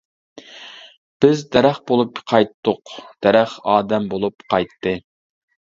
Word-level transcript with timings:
بىز 1.25 1.43
دەرەخ 1.57 1.77
بولۇپ 1.91 2.23
قايتتۇق، 2.33 2.97
دەرەخ 3.27 3.57
ئادەم 3.75 4.13
بولۇپ 4.17 4.53
قايتتى. 4.55 5.01